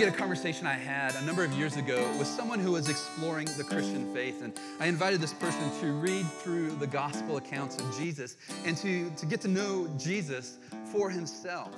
[0.00, 3.46] Forget a conversation I had a number of years ago with someone who was exploring
[3.58, 4.40] the Christian faith.
[4.42, 9.10] And I invited this person to read through the gospel accounts of Jesus and to,
[9.10, 10.56] to get to know Jesus
[10.86, 11.74] for himself.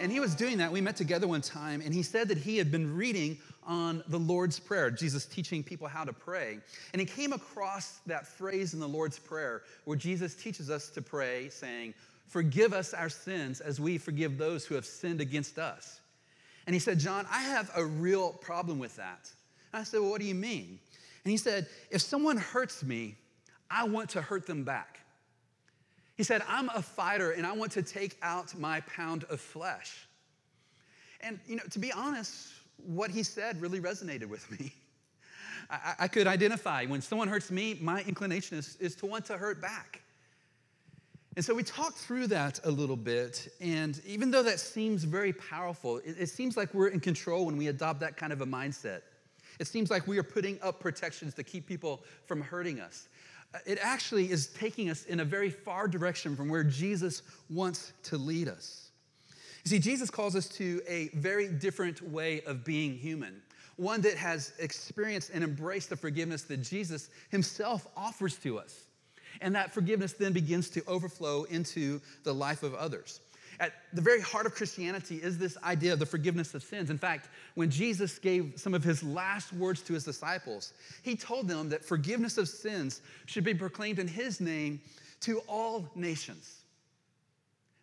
[0.00, 0.70] And he was doing that.
[0.70, 4.18] We met together one time, and he said that he had been reading on the
[4.18, 6.58] Lord's Prayer, Jesus teaching people how to pray.
[6.92, 11.00] And he came across that phrase in the Lord's Prayer where Jesus teaches us to
[11.00, 11.94] pray, saying,
[12.26, 16.01] Forgive us our sins as we forgive those who have sinned against us.
[16.66, 19.30] And he said, John, I have a real problem with that.
[19.72, 20.78] And I said, Well, what do you mean?
[21.24, 23.16] And he said, If someone hurts me,
[23.70, 25.00] I want to hurt them back.
[26.16, 30.06] He said, I'm a fighter and I want to take out my pound of flesh.
[31.20, 34.72] And, you know, to be honest, what he said really resonated with me.
[35.70, 39.38] I, I could identify when someone hurts me, my inclination is, is to want to
[39.38, 40.01] hurt back.
[41.34, 43.48] And so we talked through that a little bit.
[43.60, 47.56] And even though that seems very powerful, it, it, seems like we're in control when
[47.56, 49.00] we adopt that kind of a mindset.
[49.58, 53.08] It seems like we are putting up protections to keep people from hurting us.
[53.54, 57.92] Uh, it actually is taking us in a very far direction from where Jesus wants
[58.04, 58.90] to lead us.
[59.64, 63.40] You see, Jesus calls us to a very different way of being human,
[63.76, 68.86] one that has experienced and embraced the forgiveness that Jesus himself offers to us.
[69.42, 73.20] And that forgiveness then begins to overflow into the life of others.
[73.60, 76.90] At the very heart of Christianity is this idea of the forgiveness of sins.
[76.90, 81.48] In fact, when Jesus gave some of his last words to his disciples, he told
[81.48, 84.80] them that forgiveness of sins should be proclaimed in his name
[85.20, 86.62] to all nations.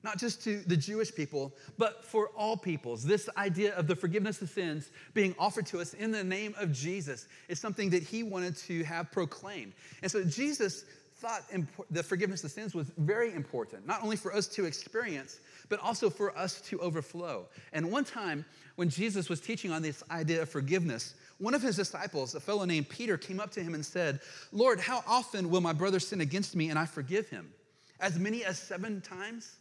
[0.02, 3.04] Not just to the Jewish people, but for all peoples.
[3.04, 6.72] This idea of the forgiveness of sins being offered to us in the name of
[6.72, 9.74] Jesus is something that he wanted to have proclaimed.
[10.02, 10.86] And so Jesus
[11.20, 11.44] thought
[11.92, 16.10] the forgiveness of sins was very important, not only for us to experience, but also
[16.10, 17.46] for us to overflow.
[17.74, 18.46] And one time,
[18.78, 22.64] when Jesus was teaching on this idea of forgiveness, one of his disciples, a fellow
[22.64, 24.22] named Peter, came up to him and said,
[24.54, 27.52] Lord, how often will my brother sin against me and I forgive him?
[28.00, 29.58] As many as seven times?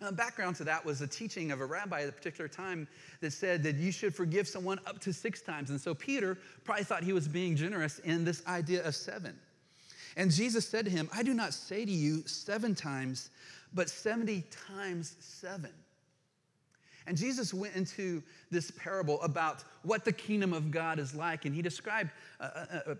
[0.00, 2.88] Now, the background to that was the teaching of a rabbi at a particular time
[3.20, 5.68] that said that you should forgive someone up to six times.
[5.68, 9.38] And so Peter probably thought he was being generous in this idea of seven.
[10.20, 13.30] And Jesus said to him, I do not say to you seven times,
[13.72, 15.70] but 70 times seven.
[17.06, 21.46] And Jesus went into this parable about what the kingdom of God is like.
[21.46, 22.96] And he described a, a, a,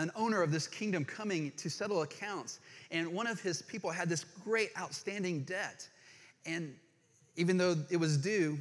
[0.00, 2.60] an owner of this kingdom coming to settle accounts.
[2.90, 5.86] And one of his people had this great outstanding debt.
[6.46, 6.74] And
[7.36, 8.58] even though it was due,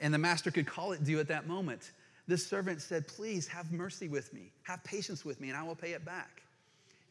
[0.00, 1.90] and the master could call it due at that moment,
[2.26, 5.76] this servant said, Please have mercy with me, have patience with me, and I will
[5.76, 6.42] pay it back.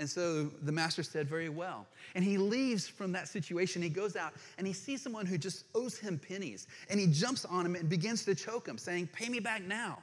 [0.01, 1.85] And so the master said, Very well.
[2.15, 3.83] And he leaves from that situation.
[3.83, 6.65] He goes out and he sees someone who just owes him pennies.
[6.89, 9.99] And he jumps on him and begins to choke him, saying, Pay me back now.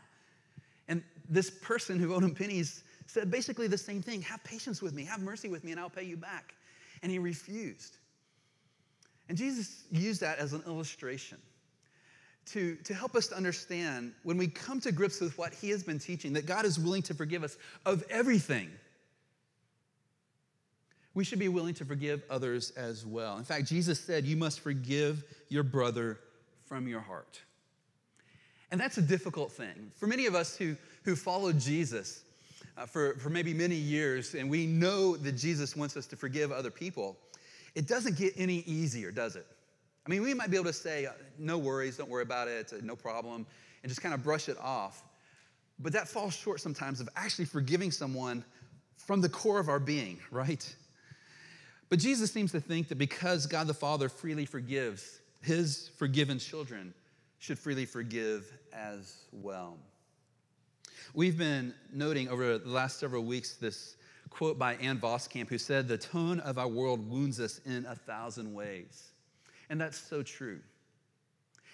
[0.87, 4.95] And this person who owed him pennies said basically the same thing Have patience with
[4.95, 6.55] me, have mercy with me, and I'll pay you back.
[7.03, 7.97] And he refused.
[9.29, 11.39] And Jesus used that as an illustration
[12.47, 15.83] to, to help us to understand when we come to grips with what he has
[15.83, 18.71] been teaching, that God is willing to forgive us of everything
[21.19, 23.39] we should be willing to forgive others as well.
[23.39, 26.21] In fact, Jesus said, You must forgive your brother
[26.67, 27.41] from your heart.
[28.71, 29.91] And that's a difficult thing.
[29.97, 32.23] For many of us who, who follow Jesus
[32.77, 36.53] uh, for, for maybe many years, and we know that Jesus wants us to forgive
[36.53, 37.17] other people,
[37.75, 39.47] it doesn't get any easier, does it?
[40.07, 42.73] I mean, we might be able to say, uh, No worries, don't worry about it,
[42.85, 43.45] no problem,
[43.83, 45.03] and just kind of brush it off.
[45.81, 48.45] But that falls short sometimes of actually forgiving someone
[48.99, 50.65] from the core of our being, right?
[51.89, 56.93] But Jesus seems to think that because God the Father freely forgives, his forgiven children
[57.39, 59.79] should freely forgive as well.
[61.15, 63.97] We've been noting over the last several weeks this
[64.29, 67.95] quote by Ann Voskamp, who said, The tone of our world wounds us in a
[67.95, 69.13] thousand ways.
[69.71, 70.61] And that's so true.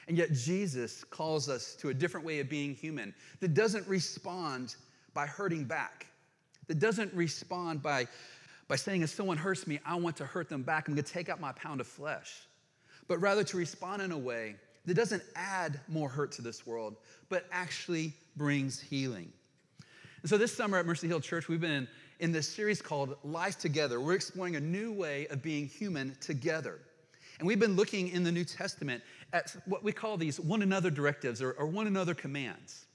[0.06, 4.76] And yet, Jesus calls us to a different way of being human that doesn't respond
[5.14, 6.06] by hurting back,
[6.67, 8.06] that doesn't respond by
[8.69, 10.88] by saying, if someone hurts me, I want to hurt them back.
[10.88, 12.32] I'm going to take out my pound of flesh.
[13.08, 14.56] But rather to respond in a way
[14.87, 16.96] that doesn't add more hurt to this world,
[17.28, 19.32] but actually brings healing.
[20.22, 21.87] And so this summer at Mercy Hill Church, we've been
[22.20, 24.00] in this series called Life Together.
[24.00, 26.78] We're exploring a new way of being human together.
[27.38, 29.02] And we've been looking in the New Testament
[29.32, 32.87] at what we call these one another directives or, or one another commands.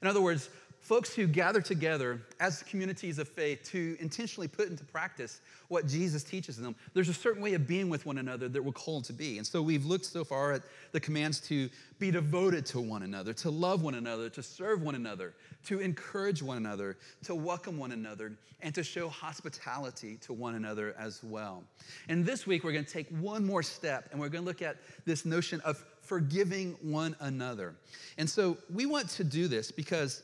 [0.00, 0.48] In other words,
[0.80, 6.24] folks who gather together as communities of faith to intentionally put into practice what Jesus
[6.24, 6.74] teaches them.
[6.94, 9.38] There's a certain way of being with one another that we're called to be.
[9.38, 10.62] And so we've looked so far at
[10.92, 11.68] the commands to
[11.98, 15.34] be devoted to one another, to love one another, to serve one another,
[15.66, 20.94] to encourage one another, to welcome one another, and to show hospitality to one another
[20.98, 21.62] as well.
[22.08, 24.62] And this week, we're going to take one more step and we're going to look
[24.62, 27.74] at this notion of forgiving one another.
[28.18, 30.22] And so we want to do this because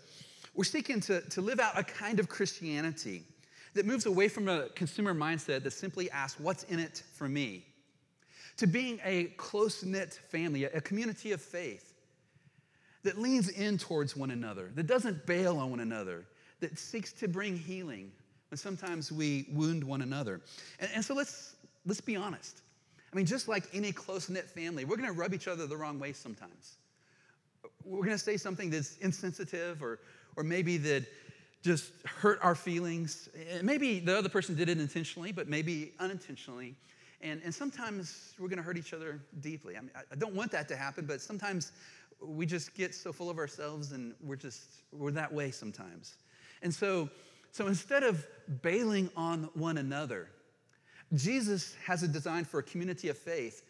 [0.57, 3.23] we're seeking to, to live out a kind of Christianity
[3.75, 7.67] that moves away from a consumer mindset that simply asks, What's in it for me?
[8.57, 11.93] to being a close knit family, a community of faith
[13.03, 16.25] that leans in towards one another, that doesn't bail on one another,
[16.61, 18.11] that seeks to bring healing
[18.51, 20.41] when sometimes we wound one another.
[20.81, 22.63] And, and so let's, let's be honest.
[23.13, 25.99] I mean, just like any close knit family, we're gonna rub each other the wrong
[25.99, 26.77] way sometimes.
[27.85, 30.01] We're gonna say something that's insensitive or,
[30.37, 31.07] or maybe that
[31.63, 33.29] just hurt our feelings.
[33.63, 36.77] Maybe the other person did it intentionally, but maybe unintentionally.
[37.21, 39.77] And, and sometimes we're going to hurt each other deeply.
[39.77, 41.73] I, mean, I don't want that to happen, but sometimes
[42.21, 46.15] we just get so full of ourselves and we're just, we're that way sometimes.
[46.63, 47.11] And so,
[47.51, 48.27] so instead of
[48.63, 50.29] bailing on one another,
[51.15, 53.63] Jesus has a design for a community of faith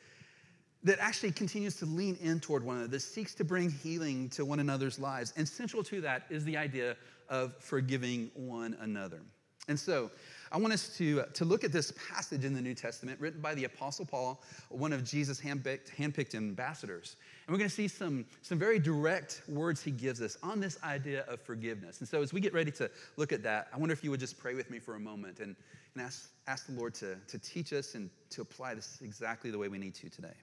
[0.86, 4.44] that actually continues to lean in toward one another, that seeks to bring healing to
[4.44, 5.32] one another's lives.
[5.36, 6.96] And central to that is the idea
[7.28, 9.20] of forgiving one another.
[9.66, 10.12] And so
[10.52, 13.52] I want us to, to look at this passage in the New Testament written by
[13.56, 17.16] the Apostle Paul, one of Jesus' handpicked, handpicked ambassadors.
[17.46, 20.78] And we're going to see some, some very direct words he gives us on this
[20.84, 21.98] idea of forgiveness.
[21.98, 24.20] And so as we get ready to look at that, I wonder if you would
[24.20, 25.56] just pray with me for a moment and,
[25.96, 29.58] and ask, ask the Lord to, to teach us and to apply this exactly the
[29.58, 30.34] way we need to today.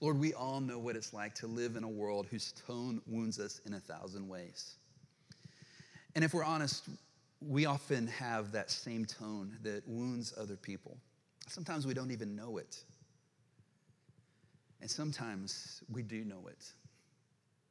[0.00, 3.40] Lord, we all know what it's like to live in a world whose tone wounds
[3.40, 4.76] us in a thousand ways.
[6.14, 6.88] And if we're honest,
[7.40, 10.96] we often have that same tone that wounds other people.
[11.48, 12.76] Sometimes we don't even know it.
[14.80, 16.64] And sometimes we do know it.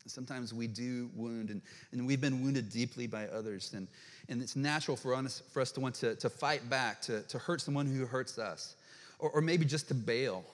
[0.06, 3.74] Sometimes we do wound, and, and we've been wounded deeply by others.
[3.74, 3.88] And,
[4.30, 7.38] and it's natural for us, for us to want to, to fight back, to, to
[7.38, 8.76] hurt someone who hurts us,
[9.20, 10.46] or, or maybe just to bail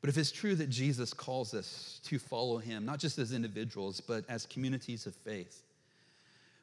[0.00, 4.00] but if it's true that Jesus calls us to follow him, not just as individuals,
[4.00, 5.62] but as communities of faith,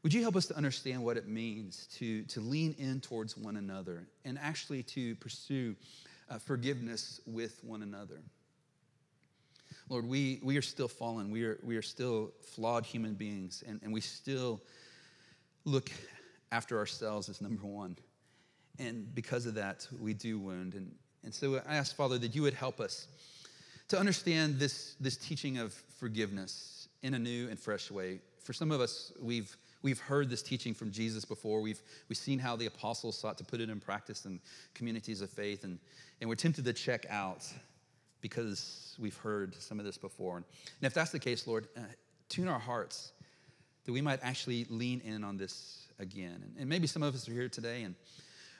[0.03, 3.57] would you help us to understand what it means to, to lean in towards one
[3.57, 5.75] another and actually to pursue
[6.29, 8.21] uh, forgiveness with one another?
[9.89, 11.29] Lord, we, we are still fallen.
[11.29, 14.61] We are, we are still flawed human beings, and, and we still
[15.65, 15.91] look
[16.51, 17.97] after ourselves as number one.
[18.79, 20.73] And because of that, we do wound.
[20.73, 20.91] And,
[21.25, 23.07] and so I ask, Father, that you would help us
[23.88, 28.19] to understand this, this teaching of forgiveness in a new and fresh way.
[28.44, 31.62] For some of us, we've, we've heard this teaching from Jesus before.
[31.62, 34.39] We've, we've seen how the apostles sought to put it in practice in
[34.75, 35.80] communities of faith, and,
[36.22, 37.44] and we're tempted to check out
[38.21, 40.38] because we've heard some of this before.
[40.38, 40.45] And
[40.81, 41.81] if that's the case, Lord, uh,
[42.30, 43.13] tune our hearts
[43.86, 46.42] that we might actually lean in on this again.
[46.44, 47.95] And, and maybe some of us are here today and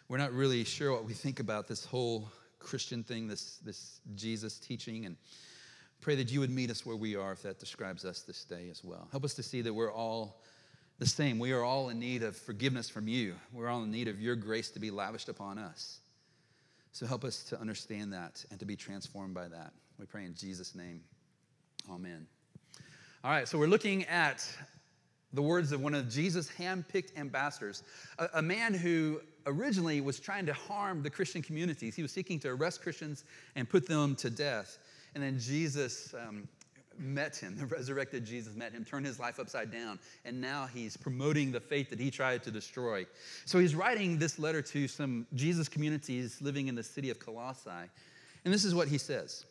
[0.08, 2.30] we're not really sure what we think about this whole
[2.66, 5.16] Christian thing, this, this Jesus teaching, and
[6.02, 8.68] pray that you would meet us where we are if that describes us this day
[8.72, 9.08] as well.
[9.12, 10.42] Help us to see that we're all
[10.98, 11.38] the same.
[11.38, 13.36] We are all in need of forgiveness from you.
[13.54, 16.00] We're all in need of your grace to be lavished upon us.
[16.92, 19.74] So help us to understand that and to be transformed by that.
[20.00, 21.02] We pray in Jesus' name.
[21.90, 22.26] Amen.
[23.24, 24.48] All right, so we're looking at
[25.36, 27.84] the words of one of Jesus' handpicked ambassadors,
[28.18, 31.96] a, a, man who originally was trying to harm the Christian communities.
[31.96, 33.26] He was seeking to arrest Christians
[33.56, 34.80] and put them to death.
[35.14, 36.48] And then Jesus um,
[36.98, 40.96] met him, the resurrected Jesus met him, turned his life upside down, and now he's
[40.96, 43.06] promoting the faith that he tried to destroy.
[43.46, 47.70] So he's writing this letter to some Jesus communities living in the city of Colossae.
[48.46, 49.46] And this is what he says.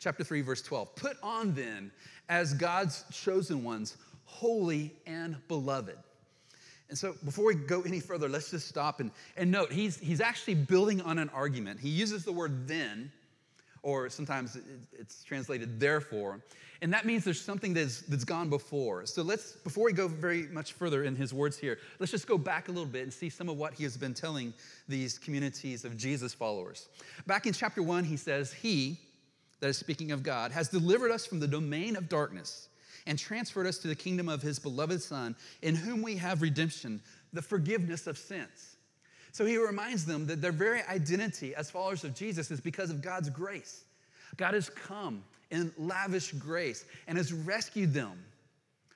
[0.00, 0.94] Chapter 3, verse 12.
[0.94, 1.90] Put on then,
[2.28, 3.96] as God's chosen ones,
[4.28, 5.96] holy, and beloved.
[6.90, 10.20] And so before we go any further, let's just stop and, and note he's, he's
[10.20, 11.80] actually building on an argument.
[11.80, 13.10] He uses the word then,
[13.82, 14.56] or sometimes
[14.92, 16.40] it's translated therefore.
[16.80, 19.04] And that means there's something that's, that's gone before.
[19.06, 22.38] So let's, before we go very much further in his words here, let's just go
[22.38, 24.54] back a little bit and see some of what he has been telling
[24.88, 26.88] these communities of Jesus followers.
[27.26, 29.00] Back in chapter one, he says, He,
[29.60, 32.67] that is speaking of God, has delivered us from the domain of darkness
[33.08, 37.00] and transferred us to the kingdom of his beloved Son, in whom we have redemption,
[37.32, 38.76] the forgiveness of sins.
[39.32, 43.02] So he reminds them that their very identity as followers of Jesus is because of
[43.02, 43.84] God's grace.
[44.36, 48.22] God has come in lavish grace and has rescued them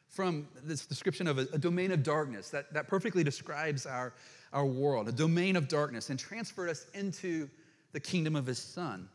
[0.09, 4.13] from this description of a, a, domain of darkness that, that perfectly describes our,
[4.53, 7.49] our world, a domain of darkness, and transferred us into
[7.93, 9.09] the kingdom of his son.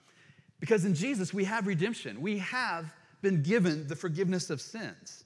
[0.60, 2.20] Because in Jesus, we have redemption.
[2.20, 2.92] We have
[3.28, 5.26] been given the forgiveness of sins.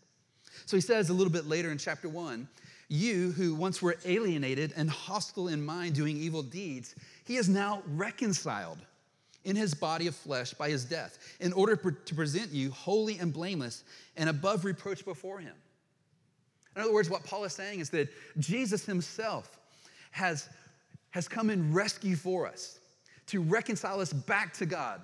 [0.66, 2.48] So he says a little bit later in chapter one,
[2.88, 7.84] you who once were alienated and hostile in mind, doing evil deeds, he is now
[7.88, 8.80] reconciled
[9.44, 13.34] in his body of flesh by his death, in order to present you holy and
[13.34, 13.84] blameless
[14.18, 15.54] and above reproach before him.
[16.76, 19.60] In other words, what Paul is saying is that Jesus himself
[20.12, 20.50] has,
[21.12, 22.80] has come in rescue for us
[23.28, 25.02] to reconcile us back to God,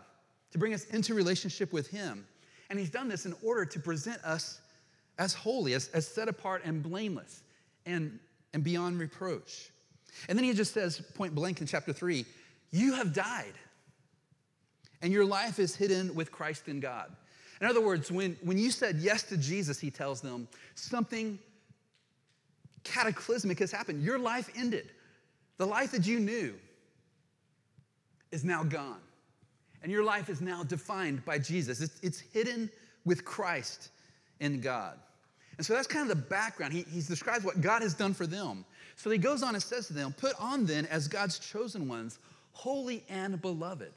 [0.51, 2.25] to bring us into relationship with him.
[2.69, 4.59] And he's done this in order to present us
[5.17, 7.41] as holy, as, as set apart and blameless
[7.85, 8.19] and,
[8.53, 9.69] and beyond reproach.
[10.27, 12.25] And then he just says, point blank in chapter three,
[12.71, 13.53] you have died
[15.01, 17.15] and your life is hidden with Christ in God.
[17.61, 21.39] In other words, when, when you said yes to Jesus, he tells them, something
[22.83, 24.03] cataclysmic has happened.
[24.03, 24.91] Your life ended.
[25.57, 26.53] The life that you knew
[28.31, 29.01] is now gone.
[29.83, 31.81] And your life is now defined by Jesus.
[31.81, 32.69] It's, it's hidden
[33.05, 33.89] with Christ
[34.39, 34.97] in God.
[35.57, 36.73] And so that's kind of the background.
[36.73, 38.65] He, he describes what God has done for them.
[38.95, 42.19] So he goes on and says to them, Put on then as God's chosen ones,
[42.53, 43.93] holy and beloved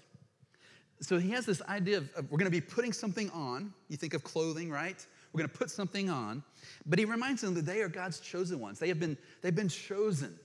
[1.00, 3.72] so he has this idea of, of we're going to be putting something on.
[3.88, 5.04] You think of clothing, right?
[5.32, 6.42] We're going to put something on.
[6.86, 8.78] But he reminds them that they are God's chosen ones.
[8.78, 10.38] They have been, they've been chosen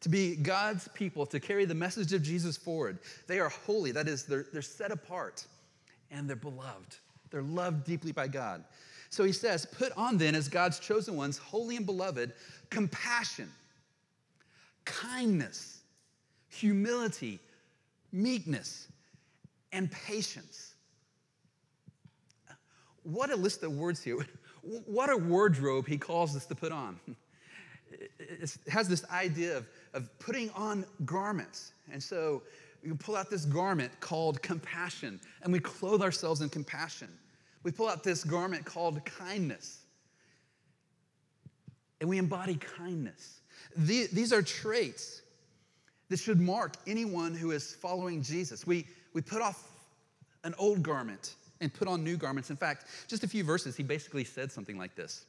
[0.00, 2.98] to be God's people, to carry the message of Jesus forward.
[3.26, 3.92] They are holy.
[3.92, 5.44] That is, they're, they're set apart
[6.10, 6.96] and they're beloved.
[7.30, 8.64] They're loved deeply by God.
[9.10, 12.32] So he says, Put on then, as God's chosen ones, holy and beloved,
[12.70, 13.50] compassion,
[14.84, 15.80] kindness,
[16.48, 17.40] humility,
[18.12, 18.88] meekness
[19.72, 20.74] and patience.
[23.02, 24.18] What a list of words here.
[24.62, 26.98] What a wardrobe he calls us to put on.
[28.18, 31.72] It has this idea of, of putting on garments.
[31.92, 32.42] And so
[32.84, 37.08] we pull out this garment called compassion, and we clothe ourselves in compassion.
[37.62, 39.80] We pull out this garment called kindness,
[42.00, 43.40] and we embody kindness.
[43.76, 45.22] These are traits
[46.08, 48.66] that should mark anyone who is following Jesus.
[48.66, 49.68] We, we put off
[50.44, 52.50] an old garment and put on new garments.
[52.50, 55.26] In fact, just a few verses, he basically said something like this.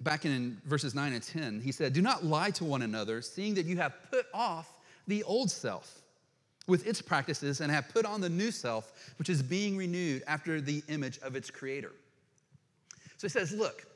[0.00, 3.54] Back in verses 9 and 10, he said, Do not lie to one another, seeing
[3.54, 4.72] that you have put off
[5.06, 6.02] the old self
[6.66, 10.60] with its practices and have put on the new self, which is being renewed after
[10.60, 11.92] the image of its creator.
[13.16, 13.86] So he says, Look,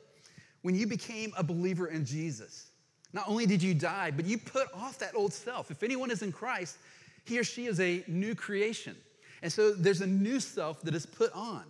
[0.61, 2.67] when you became a believer in Jesus,
[3.13, 5.69] not only did you die, but you put off that old self.
[5.69, 6.77] If anyone is in Christ,
[7.25, 8.95] he or she is a new creation.
[9.41, 11.63] And so there's a new self that is put on.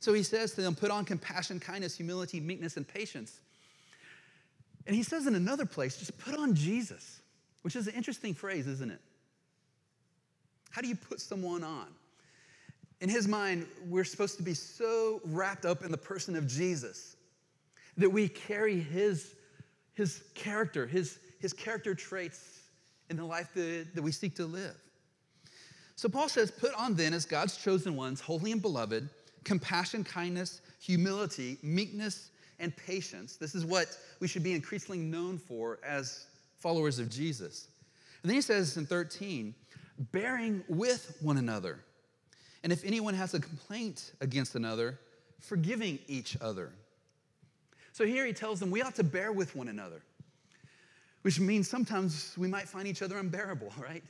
[0.00, 3.40] So he says to them, put on compassion, kindness, humility, meekness, and patience.
[4.86, 7.20] And he says in another place, just put on Jesus,
[7.62, 9.00] which is an interesting phrase, isn't it?
[10.70, 11.86] How do you put someone on?
[13.00, 17.16] In his mind, we're supposed to be so wrapped up in the person of Jesus
[17.96, 19.34] that we carry his,
[19.94, 22.60] his character, his, his character traits
[23.10, 24.76] in the life that, that we seek to live.
[25.96, 29.08] So Paul says, Put on then as God's chosen ones, holy and beloved,
[29.46, 33.36] compassion, kindness, humility, meekness, and patience.
[33.36, 36.26] This is what we should be increasingly known for as
[36.58, 37.68] followers of Jesus.
[38.22, 39.54] And then he says in 13,
[40.10, 41.78] bearing with one another.
[42.64, 44.98] And if anyone has a complaint against another,
[45.38, 46.72] forgiving each other.
[47.92, 50.02] So here he tells them we ought to bear with one another,
[51.22, 54.02] which means sometimes we might find each other unbearable, right?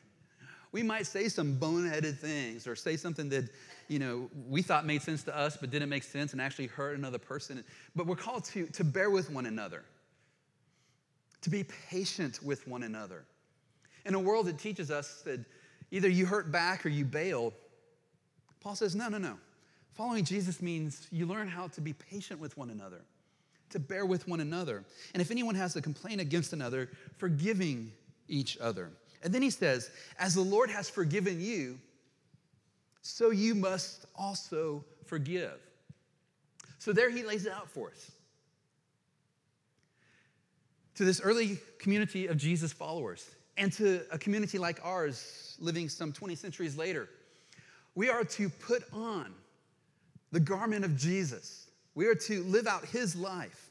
[0.77, 3.49] We might say some boneheaded things or say something that,
[3.89, 6.99] you know, we thought made sense to us but didn't make sense and actually hurt
[6.99, 7.65] another person.
[7.95, 9.87] But we're called to, to bear with one another,
[11.41, 13.25] to be patient with one another.
[14.05, 15.43] In a world that teaches us that
[15.91, 17.55] either you hurt back or you bail,
[18.61, 19.39] Paul says, no, no, no.
[19.95, 23.01] Following Jesus means you learn how to be patient with one another,
[23.71, 24.85] to bear with one another.
[25.15, 27.93] And if anyone has a complaint against another, forgiving
[28.29, 28.91] each other.
[29.23, 31.79] And then he says, As the Lord has forgiven you,
[33.03, 35.59] so you must also forgive.
[36.79, 38.11] So there he lays it out for us.
[40.97, 46.13] To this early community of Jesus followers, and to a community like ours living some
[46.13, 47.09] 20 centuries later,
[47.95, 49.33] we are to put on
[50.33, 51.69] the garment of Jesus.
[51.95, 53.71] We are to live out his life,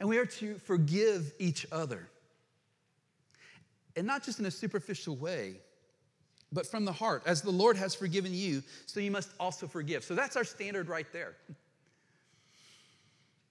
[0.00, 2.08] and we are to forgive each other
[3.98, 5.56] and not just in a superficial way,
[6.52, 7.22] but from the heart.
[7.26, 10.04] As the Lord has forgiven you, so you must also forgive.
[10.04, 11.34] So that's our standard right there.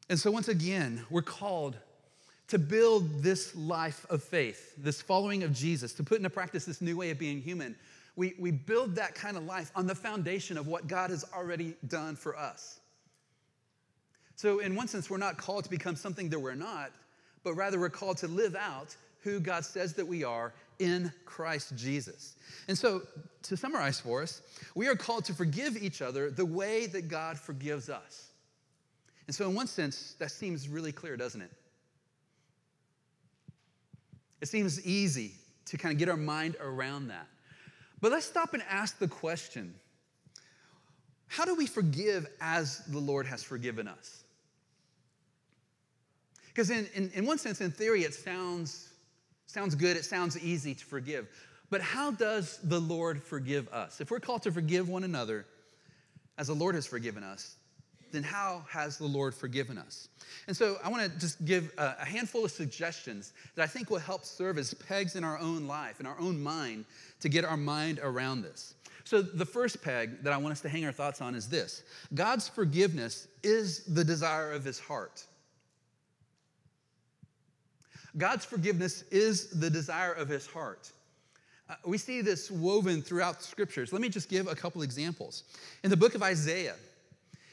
[0.10, 1.78] And so, once again, we're called
[2.48, 6.82] to build this life of faith, this following of Jesus, to put into practice this
[6.82, 7.76] new way of being human.
[8.16, 11.76] We, we build that kind of life on the foundation of what God has already
[11.88, 12.80] done for us.
[14.38, 16.92] So, in one sense, we're not called to become something that we're not,
[17.44, 18.96] but rather we're called to live out
[19.32, 22.36] who God says that we are in Christ Jesus.
[22.68, 23.02] And so,
[23.44, 24.42] to summarize for us,
[24.76, 28.32] we are called to forgive each other the way that God forgives us.
[29.28, 31.52] And so, in one sense, that seems really clear, doesn't it?
[34.42, 35.34] It seems easy
[35.66, 37.28] to kind of get our mind around that.
[38.00, 39.74] But let's stop and ask the question
[41.28, 44.24] how do we forgive as the Lord has forgiven us?
[46.48, 48.90] Because, in, in, in, one sense, in theory, it sounds,
[49.48, 51.28] sounds good, it sounds easy to forgive.
[51.70, 54.00] But how does the Lord forgive us?
[54.00, 55.46] If we're called to forgive one another
[56.38, 57.56] as the Lord has forgiven us,
[58.12, 60.08] then how has the Lord forgiven us?
[60.48, 63.98] And so I want to just give a, handful of suggestions that I think will
[63.98, 66.86] help serve as pegs in our own life, in our own mind,
[67.20, 68.76] to get our mind around this.
[69.04, 71.84] So the first peg that I want us to hang our thoughts on is this
[72.14, 75.24] God's forgiveness is the desire of his heart.
[78.18, 80.92] God's forgiveness is the desire of his heart.
[81.70, 83.92] Uh, we see this woven throughout the scriptures.
[83.92, 85.44] Let me just give a couple examples.
[85.84, 86.76] In the book of Isaiah,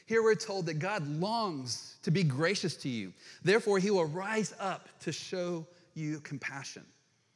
[0.05, 3.11] here we're told that God longs to be gracious to you.
[3.43, 6.85] Therefore, he will rise up to show you compassion.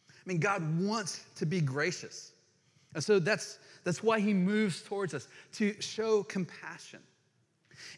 [0.09, 2.31] I mean, God wants to be gracious.
[2.93, 6.99] And so that's, that's why he moves towards us to show compassion.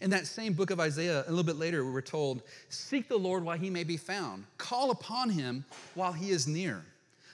[0.02, 3.18] In that same book of Isaiah, a little bit later, we were told, Seek the
[3.18, 6.84] Lord while he may be found, call upon him while he is near.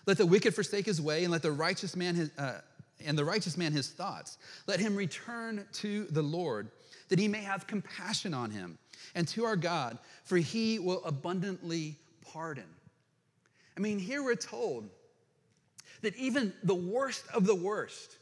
[0.06, 2.62] Let the wicked forsake his way, and let the righteous man his, uh,
[3.06, 4.38] and the righteous man his thoughts.
[4.66, 6.70] Let him return to the Lord,
[7.10, 8.78] that he may have compassion on him,
[9.16, 12.66] and to our God, for he will abundantly pardon.
[13.76, 14.90] I mean, here we're told
[16.02, 18.18] that even the worst of the worst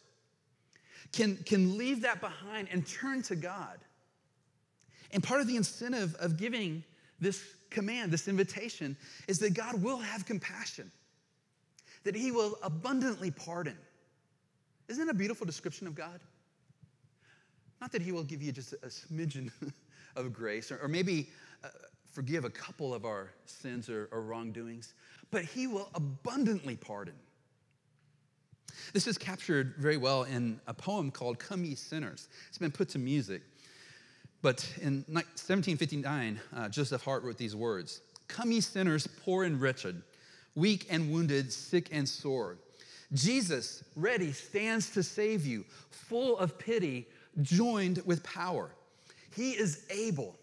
[1.14, 3.78] can, can leave that behind and turn to God.
[5.16, 6.84] And part of the incentive of giving
[7.22, 8.98] this command, this invitation,
[9.30, 10.92] is that God will have compassion,
[12.04, 13.78] that He will abundantly pardon.
[14.90, 16.20] Isn't that a beautiful description of God?
[17.80, 19.52] Not that He will give you just a smidgen
[20.18, 21.30] of grace or, or maybe
[21.64, 21.70] uh,
[22.12, 24.96] forgive a couple of our sins or, or wrongdoings,
[25.32, 27.16] but He will abundantly pardon.
[28.92, 32.28] This is captured very well in a poem called Come Ye Sinners.
[32.50, 33.44] It's been put to music.
[34.46, 40.04] But in 1759, uh, Joseph Hart wrote these words Come, ye sinners, poor and wretched,
[40.54, 42.60] weak and wounded, sick and sore.
[43.12, 47.08] Jesus, ready, stands to save you, full of pity,
[47.42, 48.70] joined with power.
[49.36, 50.36] He is able.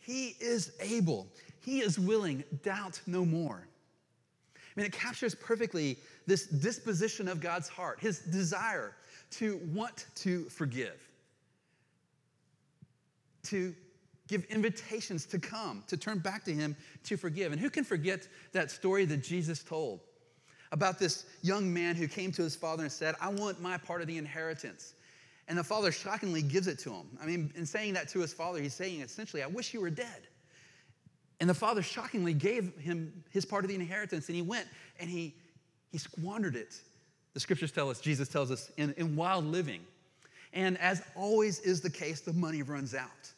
[0.00, 1.28] He is able.
[1.60, 2.42] He is willing.
[2.64, 3.68] Doubt no more.
[4.56, 5.96] I mean, it captures perfectly
[6.26, 8.96] this disposition of God's heart, his desire
[9.30, 11.07] to want to forgive
[13.50, 13.74] to
[14.28, 17.52] give invitations to come, to turn back to Him, to forgive.
[17.52, 20.00] And who can forget that story that Jesus told
[20.72, 24.00] about this young man who came to his father and said, I want my part
[24.00, 24.94] of the inheritance.
[25.48, 27.06] And the father shockingly gives it to him.
[27.22, 29.90] I mean, in saying that to his father, he's saying essentially, I wish you were
[29.90, 30.28] dead.
[31.40, 34.66] And the father shockingly gave him his part of the inheritance, and he went
[34.98, 35.34] and he,
[35.90, 36.74] he squandered it.
[37.32, 39.80] The scriptures tell us, Jesus tells us, in, in wild living.
[40.52, 43.32] And as always is the case, the money runs out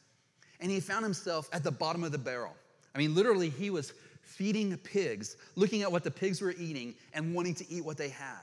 [0.61, 2.55] and he found himself at the bottom of the barrel.
[2.95, 3.93] I mean, literally, he was
[4.23, 8.09] feeding pigs, looking at what the pigs were eating, and wanting to eat what they
[8.09, 8.43] had.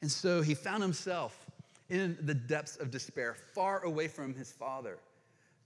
[0.00, 1.46] And so he found himself
[1.90, 4.98] in the depths of despair, far away from his father.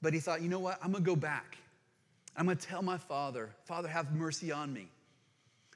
[0.01, 0.79] But he thought, you know what?
[0.83, 1.57] I'm gonna go back.
[2.37, 4.89] I'm gonna tell my father, Father, have mercy on me.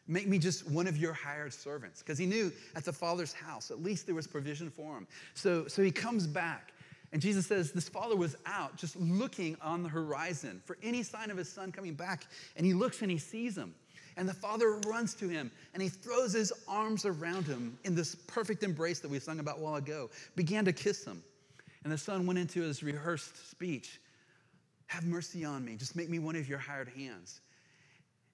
[0.09, 2.01] Make me just one of your hired servants.
[2.01, 5.07] Because he knew at the father's house, at least there was provision for him.
[5.35, 6.73] So, so he comes back
[7.17, 11.31] and Jesus says this father was out just looking on the horizon for any sign
[11.31, 12.27] of his son coming back.
[12.57, 13.75] And he looks and he sees him.
[14.19, 18.15] And the father runs to him and he throws his arms around him in this
[18.15, 21.25] perfect embrace that we sung about a while ago, began to kiss him.
[21.85, 23.99] And the son went into his rehearsed speech
[24.89, 27.41] Have mercy on me, just make me one of your hired hands.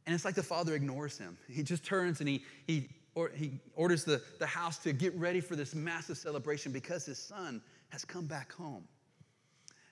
[0.06, 1.38] And it's like the father ignores him.
[1.48, 5.40] He just turns and he, he, or, he orders the, the house to get ready
[5.40, 8.84] for this massive celebration because his son has come back home.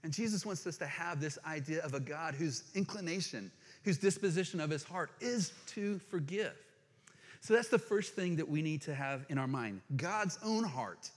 [0.02, 3.52] And Jesus wants us to have this idea of a God whose inclination,
[3.84, 6.56] whose disposition of his heart is to forgive.
[7.42, 9.80] So that's the first thing that we need to have in our mind.
[9.96, 11.10] God's own heart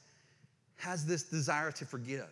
[0.78, 2.30] has this desire to forgive.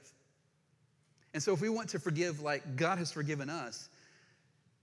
[1.34, 3.90] And so if we want to forgive like God has forgiven us,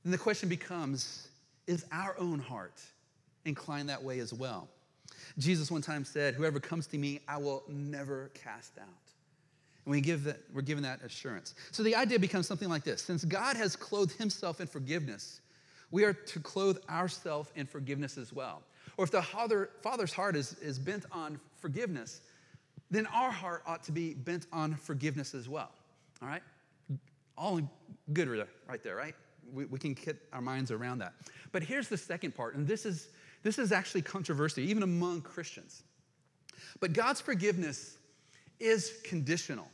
[0.05, 1.29] then the question becomes
[1.67, 2.81] is our own heart
[3.45, 4.69] inclined that way as well?
[5.39, 8.87] Jesus one time said, Whoever comes to me, I will never cast out.
[9.85, 11.55] And we give that, we're given that assurance.
[11.71, 15.41] So the idea becomes something like this Since God has clothed himself in forgiveness,
[15.91, 18.63] we are to clothe ourselves in forgiveness as well.
[18.97, 22.21] Or if the father, father's heart is, is bent on forgiveness,
[22.91, 25.71] then our heart ought to be bent on forgiveness as well.
[26.21, 26.43] All right?
[27.37, 27.61] All
[28.13, 28.29] good
[28.67, 29.15] right there, right?
[29.53, 31.15] We, we can get our minds around that.
[31.53, 33.09] But here's the second part, and this is,
[33.43, 35.83] this is actually controversial, even among Christians.
[36.81, 37.97] But God's forgiveness
[38.61, 39.69] is conditional.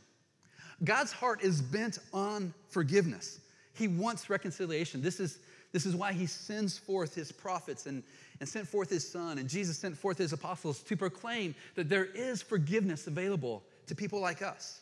[0.82, 3.40] God's heart is bent on forgiveness.
[3.74, 5.02] He wants reconciliation.
[5.02, 5.38] This is,
[5.72, 8.02] this is why he sends forth his prophets and,
[8.40, 12.04] and sent forth his son, and Jesus sent forth his apostles to proclaim that there
[12.04, 14.80] is forgiveness available to people like us.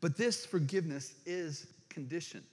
[0.00, 2.44] But this forgiveness is conditioned.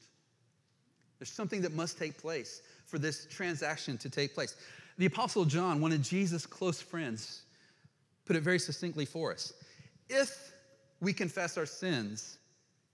[1.19, 4.55] There's something that must take place for this transaction to take place.
[4.99, 7.43] The Apostle John, one of Jesus' close friends,
[8.25, 9.53] put it very succinctly for us.
[10.09, 10.51] If
[10.99, 12.37] we confess our sins,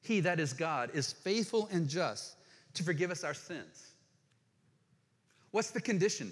[0.02, 2.36] he, that is God, is faithful and just
[2.76, 3.94] to forgive us our sins.
[5.50, 6.32] What's the condition?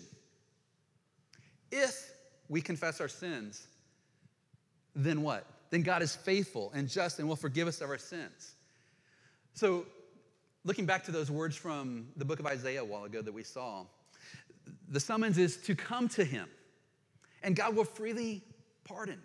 [1.72, 2.12] If
[2.50, 3.66] we confess our sins,
[4.96, 5.48] then what?
[5.72, 8.54] Then God is faithful and just and will forgive us of our sins.
[9.56, 9.88] So,
[10.66, 13.42] looking back to those words from the book of Isaiah a while ago that we
[13.42, 13.86] saw,
[14.94, 16.48] the summons is to come to Him,
[17.42, 18.44] and God will freely
[18.84, 19.20] pardon.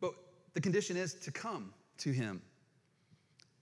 [0.00, 0.14] But
[0.54, 2.40] the condition is to come to Him.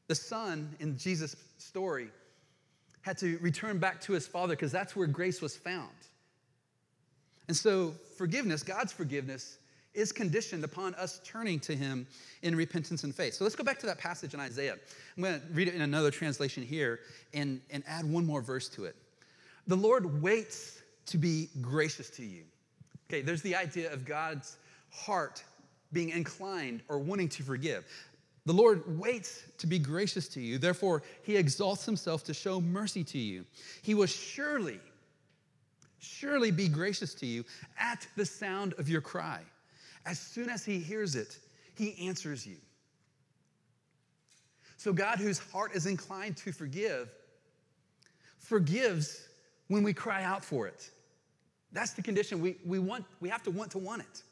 [0.08, 2.10] The son in Jesus' story
[3.00, 5.88] had to return back to his father because that's where grace was found.
[7.48, 9.58] And so, forgiveness, God's forgiveness,
[9.94, 12.06] is conditioned upon us turning to Him
[12.42, 13.34] in repentance and faith.
[13.34, 14.76] So let's go back to that passage in Isaiah.
[15.16, 17.00] I'm going to read it in another translation here
[17.34, 18.94] and, and add one more verse to it.
[19.70, 22.42] The Lord waits to be gracious to you.
[23.08, 24.56] Okay, there's the idea of God's
[24.90, 25.44] heart
[25.92, 27.84] being inclined or wanting to forgive.
[28.46, 30.58] The Lord waits to be gracious to you.
[30.58, 33.44] Therefore, he exalts himself to show mercy to you.
[33.82, 34.80] He will surely,
[36.00, 37.44] surely be gracious to you
[37.78, 39.38] at the sound of your cry.
[40.04, 41.38] As soon as he hears it,
[41.76, 42.56] he answers you.
[44.78, 47.08] So, God, whose heart is inclined to forgive,
[48.40, 49.28] forgives
[49.70, 50.90] when we cry out for it.
[51.70, 52.40] That's the condition.
[52.40, 54.22] We, we, want, we have to want to want it.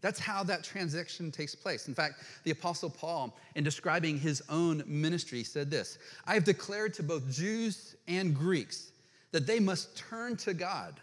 [0.00, 1.86] That's how that transaction takes place.
[1.86, 6.94] In fact, the Apostle Paul, in describing his own ministry, said this I have declared
[6.94, 8.90] to both Jews and Greeks
[9.32, 10.98] that they must turn to God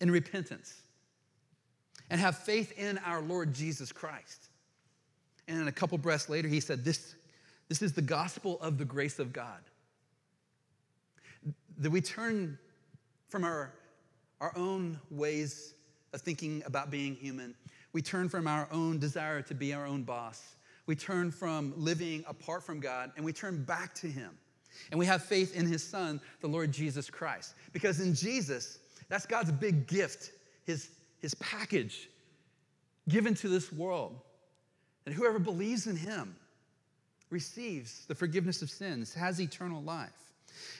[0.00, 0.80] in repentance
[2.08, 4.46] and have faith in our Lord Jesus Christ.
[5.48, 7.16] And a couple breaths later, he said, This,
[7.68, 9.58] this is the gospel of the grace of God.
[11.78, 12.58] That we turn
[13.28, 13.72] from our,
[14.40, 15.74] our own ways
[16.12, 17.54] of thinking about being human
[17.92, 20.56] we turn from our own desire to be our own boss.
[20.86, 24.30] We turn from living apart from God and we turn back to Him.
[24.90, 27.54] And we have faith in His Son, the Lord Jesus Christ.
[27.72, 30.32] Because in Jesus, that's God's big gift,
[30.64, 32.08] His, his package
[33.08, 34.20] given to this world.
[35.06, 36.36] And whoever believes in Him
[37.30, 40.27] receives the forgiveness of sins, has eternal life.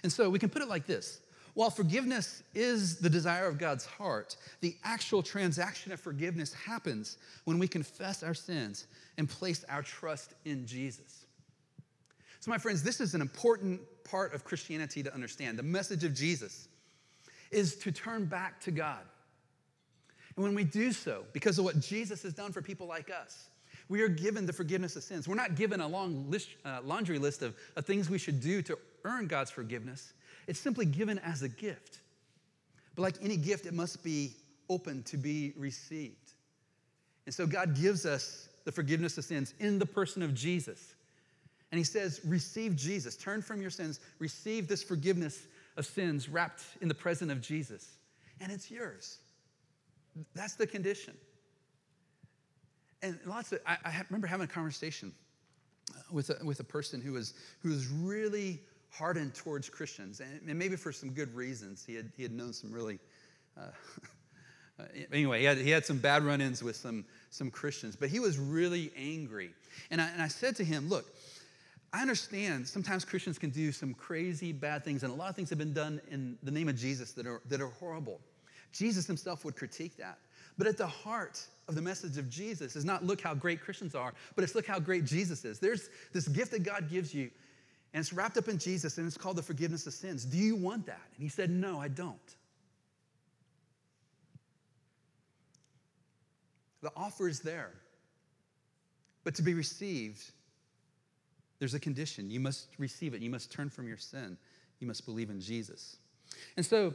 [0.02, 1.20] And so we can put it like this
[1.58, 7.58] while forgiveness is the desire of God's heart, the actual transaction of forgiveness happens when
[7.58, 8.86] we confess our sins
[9.16, 11.26] and place our trust in Jesus.
[12.38, 15.58] So, my friends, this is an important part of Christianity to understand.
[15.58, 16.68] The message of Jesus
[17.50, 19.02] is to turn back to God.
[20.36, 23.48] And when we do so, because of what Jesus has done for people like us,
[23.88, 25.26] we are given the forgiveness of sins.
[25.26, 28.62] We're not given a long list, uh, laundry list of, of things we should do
[28.62, 30.12] to earn God's forgiveness.
[30.46, 31.98] It's simply given as a gift.
[32.94, 34.34] But like any gift, it must be
[34.68, 36.32] open to be received.
[37.26, 40.94] And so God gives us the forgiveness of sins in the person of Jesus.
[41.70, 43.16] And he says, Receive Jesus.
[43.16, 44.00] Turn from your sins.
[44.18, 47.88] Receive this forgiveness of sins wrapped in the presence of Jesus.
[48.40, 49.18] And it's yours.
[50.34, 51.14] That's the condition.
[53.02, 55.12] And lots of, I, I remember having a conversation
[55.94, 60.59] uh, with a, with a person who was, who was really hardened towards Christians, and,
[60.59, 61.85] maybe for some good reasons.
[61.85, 62.98] He had, he had known some really,
[63.57, 63.62] uh,
[64.81, 68.09] uh, anyway, he had, he had some bad run ins with some, some Christians, but
[68.09, 69.51] he was really angry.
[69.90, 71.07] And I, and I said to him, Look,
[71.92, 75.48] I understand sometimes Christians can do some crazy bad things, and a lot of things
[75.51, 78.20] have been done in the name of Jesus that are, that are horrible.
[78.72, 80.18] Jesus himself would critique that.
[80.59, 83.94] But at the heart of the message of Jesus is not look how great Christians
[83.94, 85.59] are, but it's look how great Jesus is.
[85.59, 87.31] There's this gift that God gives you,
[87.98, 90.24] and it's wrapped up in Jesus, and it's called the forgiveness of sins.
[90.24, 91.00] Do you want that?
[91.16, 92.16] And he said, No, I don't.
[96.80, 97.72] The offer is there.
[99.24, 100.30] But to be received,
[101.58, 102.30] there's a condition.
[102.30, 103.20] You must receive it.
[103.20, 104.38] You must turn from your sin.
[104.78, 105.96] You must believe in Jesus.
[106.56, 106.94] And so,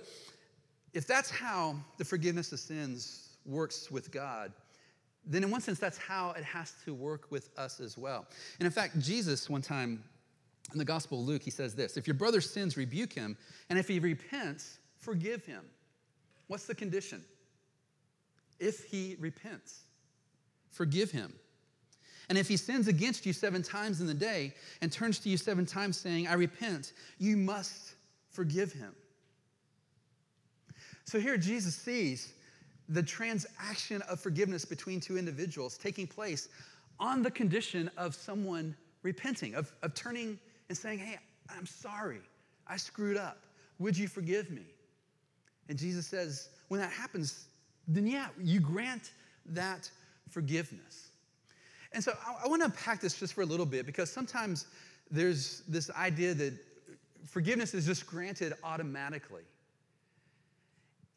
[0.93, 4.53] if that's how the forgiveness of sins works with God,
[5.25, 8.25] then in one sense, that's how it has to work with us as well.
[8.59, 10.01] And in fact, Jesus, one time
[10.71, 13.37] in the Gospel of Luke, he says this If your brother sins, rebuke him,
[13.69, 15.63] and if he repents, forgive him.
[16.47, 17.23] What's the condition?
[18.59, 19.81] If he repents,
[20.71, 21.33] forgive him.
[22.29, 25.37] And if he sins against you seven times in the day and turns to you
[25.37, 27.95] seven times saying, I repent, you must
[28.31, 28.95] forgive him.
[31.03, 32.33] So here Jesus sees
[32.89, 36.47] the transaction of forgiveness between two individuals taking place
[36.99, 40.39] on the condition of someone repenting, of, of turning
[40.73, 41.19] and saying, Hey,
[41.55, 42.21] I'm sorry,
[42.67, 43.43] I screwed up.
[43.77, 44.65] Would you forgive me?
[45.69, 47.45] And Jesus says, When that happens,
[47.87, 49.11] then yeah, you grant
[49.45, 49.89] that
[50.29, 51.09] forgiveness.
[51.91, 54.65] And so I, I want to unpack this just for a little bit because sometimes
[55.11, 56.53] there's this idea that
[57.27, 59.43] forgiveness is just granted automatically.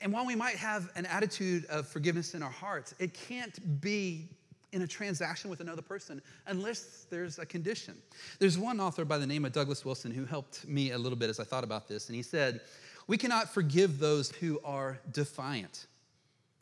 [0.02, 4.28] And while we might have an attitude of forgiveness in our hearts, it can't be
[4.72, 7.94] in a transaction with another person unless there's a condition.
[8.38, 11.30] There's one author by the name of Douglas Wilson who helped me a little bit
[11.30, 12.60] as I thought about this, and he said,
[13.06, 15.86] We cannot forgive those who are defiant,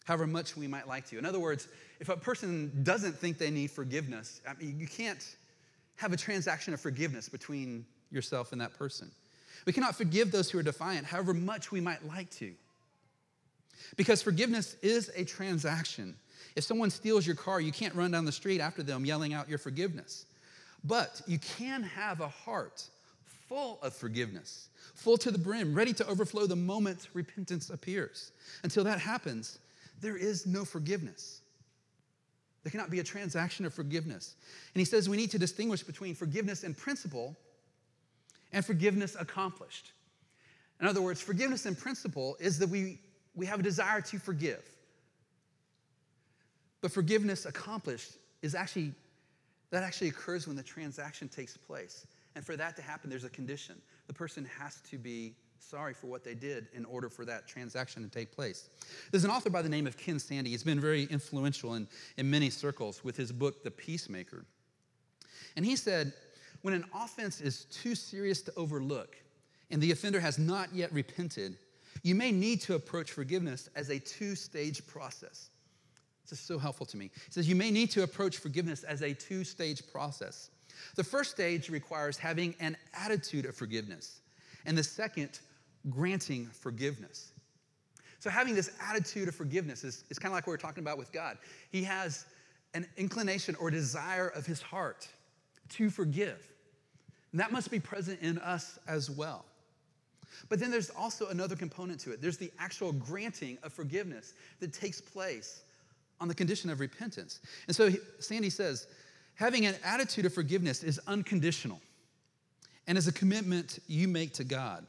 [0.05, 1.19] however much we might like to.
[1.19, 1.69] In other words,
[2.01, 5.37] if a person doesn't think they need forgiveness, I mean, you can't
[5.97, 9.11] have a transaction of forgiveness between yourself and that person.
[9.67, 12.53] We cannot forgive those who are defiant, however much we might like to.
[13.97, 16.17] Because forgiveness is a transaction.
[16.57, 19.49] If someone steals your car, you can't run down the street after them yelling out
[19.49, 20.27] your forgiveness.
[20.85, 22.85] But you can have a heart
[23.49, 28.33] full of forgiveness, full to the brim, ready to overflow the moment repentance appears.
[28.63, 29.59] Until that happens,
[30.01, 31.41] there is no forgiveness.
[32.63, 34.37] There cannot be a transaction of forgiveness.
[34.75, 37.37] And he says we need to distinguish between forgiveness in principle
[38.53, 39.93] and forgiveness accomplished.
[40.81, 43.01] In other words, forgiveness in principle is that we
[43.35, 44.63] we have a desire to forgive.
[46.85, 48.93] But forgiveness accomplished is actually,
[49.71, 52.07] that actually occurs when the transaction takes place.
[52.35, 53.77] And for that to happen, there's a condition.
[54.07, 58.03] The person has to be sorry for what they did in order for that transaction
[58.03, 58.69] to take place.
[59.11, 62.31] There's an author by the name of Ken Sande He's been very influential in, in
[62.31, 64.45] many circles with his book, The Peacemaker.
[65.57, 66.13] And he said,
[66.61, 69.17] when an offense is too serious to overlook
[69.71, 71.57] and the offender has not yet repented,
[72.03, 75.49] you may need to approach forgiveness as a two stage process.
[76.29, 77.11] This is so helpful to me.
[77.15, 80.51] He says, You may need to approach forgiveness as a two stage process.
[80.97, 84.21] The first stage requires having an attitude of forgiveness,
[84.67, 85.39] and the second,
[85.91, 87.33] granting forgiveness.
[88.19, 90.83] So, having this attitude of forgiveness is, is kind of like what we are talking
[90.83, 91.37] about with God.
[91.71, 92.25] He has
[92.73, 95.07] an inclination or desire of his heart
[95.71, 96.49] to forgive.
[97.33, 99.45] And that must be present in us as well.
[100.49, 102.21] But then there's also another component to it.
[102.21, 105.64] There's the actual granting of forgiveness that takes place
[106.25, 107.41] on the condition of repentance.
[107.67, 108.87] And so Sande says,
[109.35, 111.83] having an attitude of forgiveness is unconditional
[112.87, 114.87] and is a commitment you make to God.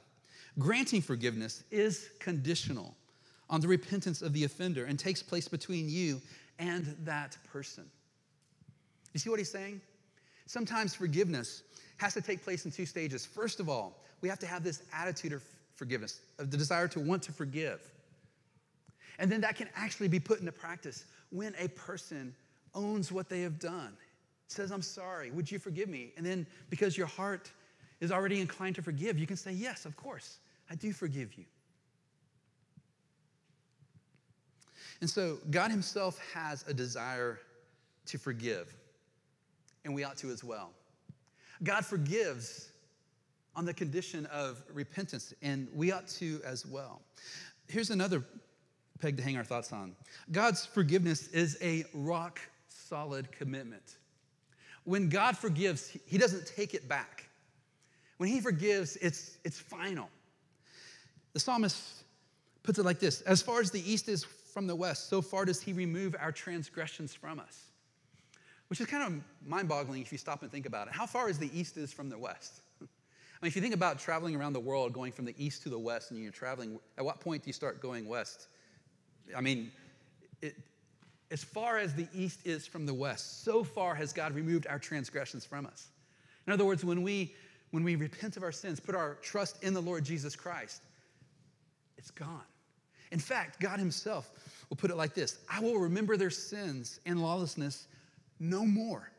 [0.58, 2.95] Granting forgiveness is conditional
[3.50, 6.21] on the repentance of the offender and takes place between you
[6.58, 7.84] and that person.
[9.12, 9.82] You see what he's saying?
[10.45, 11.63] Sometimes forgiveness
[11.98, 13.26] has to take place in two stages.
[13.26, 15.43] First of all, we have to have this attitude of
[15.76, 17.82] forgiveness, of the desire to want to forgive.
[19.19, 22.34] And then that can actually be put into practice when a person
[22.73, 23.93] owns what they have done,
[24.47, 26.12] says, I'm sorry, would you forgive me?
[26.17, 27.51] And then because your heart
[28.01, 31.45] is already inclined to forgive, you can say, Yes, of course, I do forgive you.
[35.01, 37.39] And so God Himself has a desire
[38.08, 38.75] to forgive,
[39.84, 40.71] and we ought to as well.
[41.63, 42.69] God forgives
[43.56, 47.01] on the condition of repentance, and we ought to as well.
[47.67, 48.23] Here's another
[49.06, 49.96] peg to hang our thoughts on
[50.32, 53.98] God's forgiveness is a rock solid commitment.
[54.84, 57.30] When God forgives, He doesn't take it back.
[58.18, 60.10] When He forgives, it's, it's final.
[61.34, 62.04] The psalmist
[62.63, 65.46] puts it like this As far as the east is from the west, so far
[65.46, 67.65] does He remove our transgressions from us.
[68.70, 70.94] Which is kind of mind boggling if you stop and think about it.
[70.94, 72.62] How far is the east is from the west?
[72.82, 72.86] I
[73.44, 75.78] mean, if you think about traveling around the world, going from the east to the
[75.78, 78.48] west, and you're traveling, at what point do you start going west?
[79.36, 79.72] I mean,
[80.42, 80.56] it,
[81.32, 84.80] as far as the east is from the west, so far has God removed our
[84.80, 85.88] transgressions from us.
[86.48, 87.34] In other words, when we
[87.72, 90.82] when we repent of our sins, put our trust in the Lord Jesus Christ,
[91.98, 92.44] it's gone.
[93.12, 94.30] In fact, God Himself
[94.70, 97.88] will put it like this I will remember their sins and lawlessness
[98.40, 99.12] no more.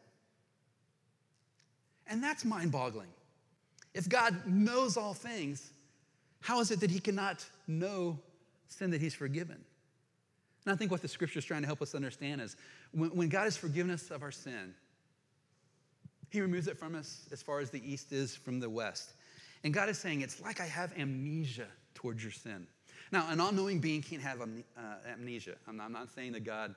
[2.06, 3.08] And that's mind boggling.
[3.94, 5.70] If God knows all things,
[6.40, 8.18] how is it that He cannot know
[8.68, 9.58] sin that He's forgiven?
[10.66, 12.56] And I think what the scripture is trying to help us understand is
[12.92, 14.74] when, when God has forgiven us of our sin,
[16.30, 19.14] He removes it from us as far as the east is from the west.
[19.62, 22.66] And God is saying, it's like I have amnesia towards your sin.
[23.12, 24.46] Now, an all knowing being can't have uh,
[25.08, 25.54] amnesia.
[25.68, 26.74] I'm not, I'm not saying that God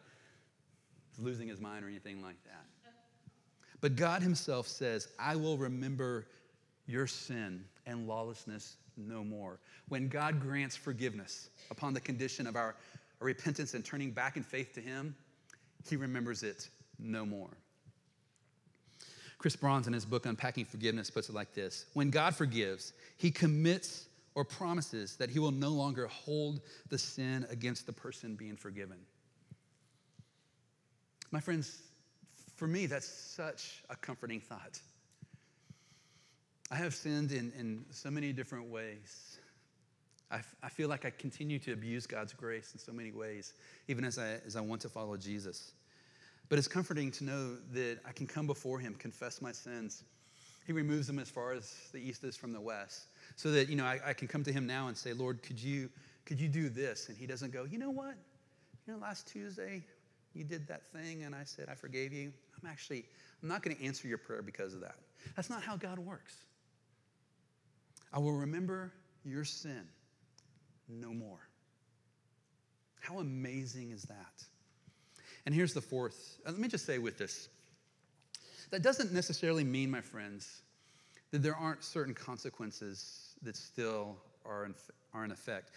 [1.11, 2.65] is losing his mind or anything like that.
[3.81, 6.27] But God Himself says, I will remember
[6.85, 9.59] your sin and lawlessness no more.
[9.87, 12.75] When God grants forgiveness upon the condition of our
[13.25, 15.15] repentance and turning back in faith to Him,
[15.89, 17.49] He remembers it no more.
[19.37, 23.31] Chris Brauns, in his book Unpacking Forgiveness, puts it like this When God forgives, He
[23.31, 28.55] commits or promises that He will no longer hold the sin against the person being
[28.55, 28.97] forgiven.
[31.31, 31.81] My friends,
[32.55, 34.79] for me, that's such a comforting thought.
[36.71, 39.28] I have sinned in, in so many different ways.
[40.31, 43.53] I, I feel like I continue to abuse God's grace in so many ways,
[43.87, 45.71] even as I, as I want to follow Jesus.
[46.49, 50.03] But it's comforting to know that I can come before Him, confess my sins.
[50.65, 53.75] He removes them as far as the east is from the west, so that you
[53.75, 55.89] know I, I can come to Him now and say, Lord, could you
[56.25, 57.09] could you do this?
[57.09, 58.15] And He doesn't go, you know what?
[58.85, 59.83] You know, last Tuesday
[60.35, 62.31] you did that thing, and I said I forgave you.
[62.61, 63.05] I'm actually,
[63.41, 64.95] I'm not going to answer your prayer because of that.
[65.35, 66.35] That's not how God works.
[68.13, 68.91] I will remember
[69.23, 69.87] your sin
[70.89, 71.39] no more.
[72.99, 74.43] How amazing is that?
[75.45, 76.37] And here's the fourth.
[76.45, 77.49] Uh, let me just say with this
[78.71, 80.61] that doesn't necessarily mean, my friends,
[81.31, 84.75] that there aren't certain consequences that still are in,
[85.13, 85.71] are in effect.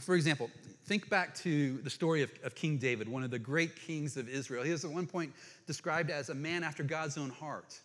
[0.00, 0.50] For example,
[0.84, 4.28] think back to the story of, of King David, one of the great kings of
[4.28, 4.62] Israel.
[4.62, 5.32] He was at one point
[5.66, 7.80] described as a man after God's own heart.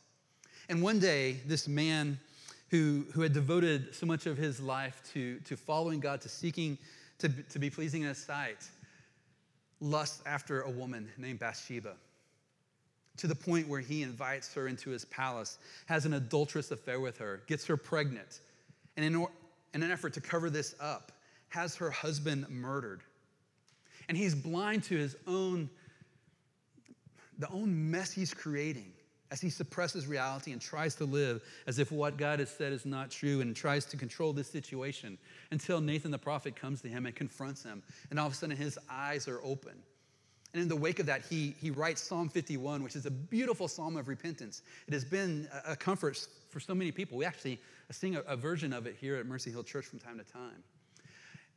[0.70, 2.20] And one day, this man
[2.72, 6.78] who, who had devoted so much of his life to, to following God, to seeking
[7.20, 8.68] to, to be pleasing in his sight,
[9.82, 11.96] lusts after a woman named Bathsheba
[13.18, 17.18] to the point where he invites her into his palace, has an adulterous affair with
[17.18, 18.40] her, gets her pregnant.
[18.96, 19.28] And in,
[19.74, 21.12] in an effort to cover this up,
[21.50, 23.02] has her husband murdered.
[24.08, 25.70] And he's blind to his own,
[27.38, 28.94] the own mess he's creating
[29.32, 32.86] as he suppresses reality and tries to live as if what God has said is
[32.86, 35.18] not true and tries to control this situation
[35.52, 37.82] until Nathan the prophet comes to him and confronts him.
[38.10, 39.72] And all of a sudden, his eyes are open.
[40.54, 43.70] And in the wake of that, he, he writes Psalm 51, which is a beautiful
[43.70, 44.64] psalm of repentance.
[44.86, 47.18] It has been a comfort for so many people.
[47.18, 47.58] We actually
[47.90, 50.62] sing a, a version of it here at Mercy Hill Church from time to time.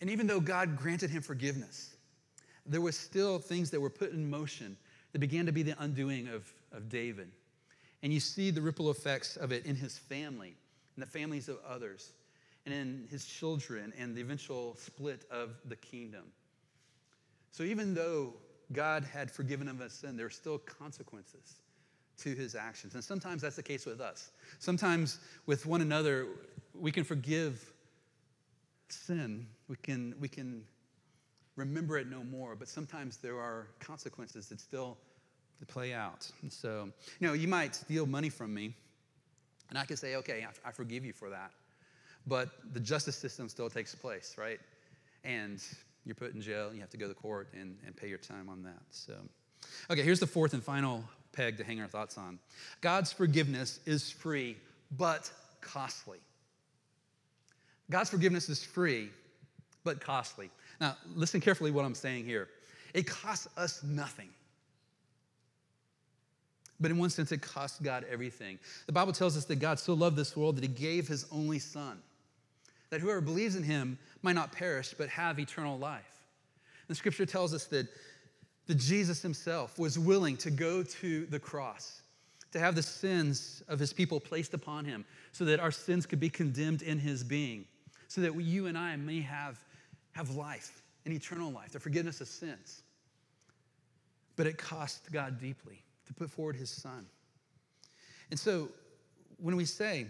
[0.00, 1.96] And even though God granted him forgiveness,
[2.66, 4.76] there was still things that were put in motion
[5.12, 7.30] that began to be the undoing of, of David.
[8.04, 10.54] And you see the ripple effects of it in his family,
[10.94, 12.12] in the families of others,
[12.66, 16.24] and in his children, and the eventual split of the kingdom.
[17.50, 18.34] So even though
[18.72, 21.54] God had forgiven him of sin, there are still consequences
[22.18, 22.94] to his actions.
[22.94, 24.32] And sometimes that's the case with us.
[24.58, 26.26] Sometimes with one another,
[26.78, 27.72] we can forgive
[28.90, 30.62] sin, we can, we can
[31.56, 34.98] remember it no more, but sometimes there are consequences that still
[35.66, 36.30] play out.
[36.42, 36.90] And so,
[37.20, 38.74] you know, you might steal money from me,
[39.70, 41.50] and I can say, okay, I, I forgive you for that.
[42.26, 44.60] But the justice system still takes place, right?
[45.24, 45.62] And
[46.04, 48.18] you're put in jail, and you have to go to court and, and pay your
[48.18, 48.82] time on that.
[48.90, 49.14] So,
[49.90, 52.38] okay, here's the fourth and final peg to hang our thoughts on.
[52.80, 54.56] God's forgiveness is free,
[54.96, 56.18] but costly.
[57.90, 59.10] God's forgiveness is free,
[59.82, 60.50] but costly.
[60.81, 62.48] Now, listen carefully what I'm saying here.
[62.94, 64.29] It costs us nothing.
[66.85, 68.58] But in one sense, it cost God everything.
[68.85, 71.58] The Bible tells us that God so loved this world that he gave his only
[71.58, 71.96] son,
[72.90, 76.26] that whoever believes in him might not perish, but have eternal life.
[76.88, 77.88] The scripture tells us that
[78.66, 82.02] that Jesus himself was willing to go to the cross,
[82.52, 86.20] to have the sins of his people placed upon him, so that our sins could
[86.20, 87.64] be condemned in his being,
[88.08, 89.58] so that you and I may have,
[90.12, 92.82] have life, an eternal life, the forgiveness of sins.
[94.37, 97.07] But it cost God deeply to put forward his son.
[98.31, 98.69] And so
[99.38, 100.07] when we say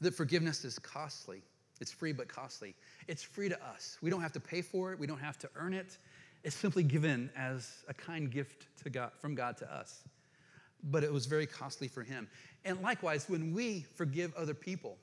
[0.00, 1.42] that forgiveness is costly,
[1.80, 2.74] it's free but costly,
[3.06, 3.98] it's free to us.
[4.02, 5.86] We don't have to pay for it, we don't have to earn it.
[5.86, 5.98] it.
[6.44, 10.02] is simply given as a kind gift to God, from God to us.
[10.84, 12.28] But it was very costly for him.
[12.64, 14.96] And likewise, when we forgive other people,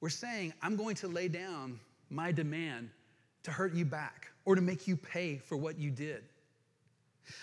[0.00, 1.78] we're saying, I'm going to lay down
[2.10, 2.90] my demand
[3.42, 6.24] to hurt you back or to make you pay for what you did.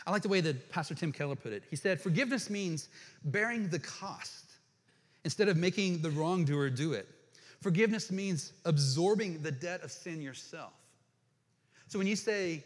[0.05, 1.63] I like the way that Pastor Tim Keller put it.
[1.69, 2.89] He said, Forgiveness means
[3.25, 4.45] bearing the cost
[5.23, 7.07] instead of making the wrongdoer do it.
[7.61, 10.73] Forgiveness means absorbing the debt of sin yourself.
[11.87, 12.63] So when you say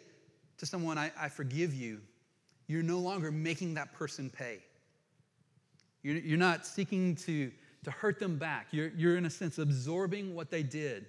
[0.58, 2.02] to someone, I, I forgive you,
[2.68, 4.60] you're no longer making that person pay.
[6.04, 7.52] You're, you're not seeking to,
[7.84, 8.68] to hurt them back.
[8.72, 11.06] You're, you're, in a sense, absorbing what they did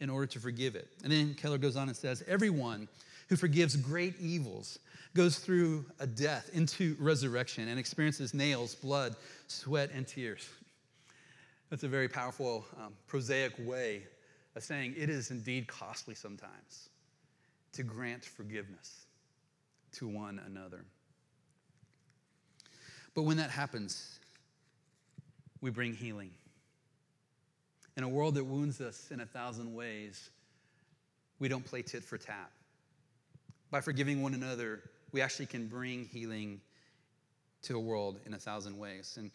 [0.00, 0.88] in order to forgive it.
[1.02, 2.88] And then Keller goes on and says, Everyone
[3.28, 4.78] who forgives great evils
[5.14, 9.16] goes through a death into resurrection and experiences nails, blood,
[9.46, 10.48] sweat, and tears.
[11.70, 14.04] That's a very powerful, um, prosaic way
[14.54, 16.90] of saying it is indeed costly sometimes
[17.72, 19.06] to grant forgiveness
[19.92, 20.84] to one another.
[23.14, 24.18] But when that happens,
[25.60, 26.30] we bring healing.
[27.96, 30.30] In a world that wounds us in a thousand ways,
[31.38, 32.50] we don't play tit for tat.
[33.70, 36.60] By forgiving one another, we actually can bring healing
[37.62, 39.16] to a world in a thousand ways.
[39.18, 39.30] And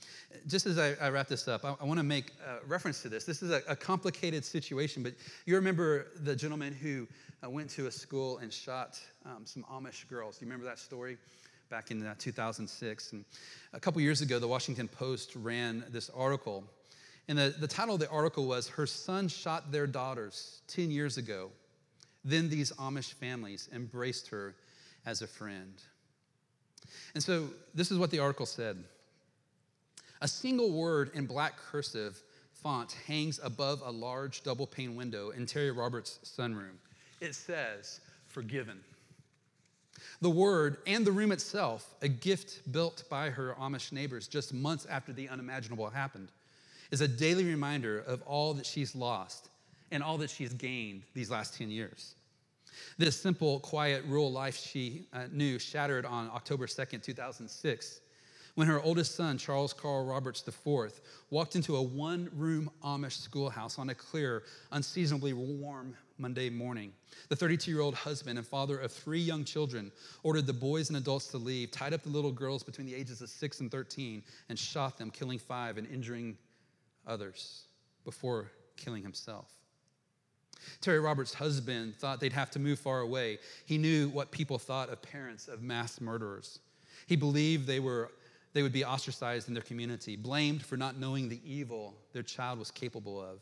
[0.47, 2.31] just as I, I wrap this up, I, I want to make
[2.65, 3.25] reference to this.
[3.25, 5.13] This is a, a, complicated situation, but
[5.45, 7.07] you remember the gentleman who
[7.43, 10.37] uh, went to a school and shot um, some Amish girls.
[10.37, 11.17] Do You remember that story?
[11.69, 13.13] Back in uh, 2006.
[13.13, 13.25] And
[13.73, 16.63] a couple years ago, the Washington Post ran this article.
[17.27, 21.17] And the, the title of the article was Her Son Shot Their Daughters 10 Years
[21.17, 21.51] Ago.
[22.23, 24.55] Then these Amish families embraced her
[25.05, 25.73] as a friend.
[27.13, 28.83] And so this is what the article said
[30.21, 32.21] A single word in black cursive
[32.53, 36.77] font hangs above a large double pane window in Terri Roberts' sunroom.
[37.19, 38.79] It says, Forgiven.
[40.21, 44.85] The word and the room itself, a gift built by her Amish neighbors just months
[44.85, 46.29] after the unimaginable happened,
[46.91, 49.49] is a daily reminder of all that she's lost
[49.91, 52.15] and all that she's gained these last 10 years.
[52.97, 58.01] This simple, quiet, rural life she uh, knew shattered on October 2nd, 2006,
[58.55, 63.79] when her oldest son, Charles Carl Roberts IV, walked into a one room Amish schoolhouse
[63.79, 66.91] on a clear, unseasonably warm Monday morning.
[67.29, 69.91] The 32 year old husband and father of three young children
[70.23, 73.21] ordered the boys and adults to leave, tied up the little girls between the ages
[73.21, 76.37] of 6 and 13, and shot them, killing five and injuring
[77.07, 77.63] others
[78.03, 79.60] before killing himself.
[80.81, 83.39] Terri Roberts' husband thought they'd have to move far away.
[83.65, 86.59] He knew what people thought of parents of mass murderers.
[87.07, 88.11] He believed they, were,
[88.53, 92.59] they would be ostracized in their community, blamed for not knowing the evil their child
[92.59, 93.39] was capable of.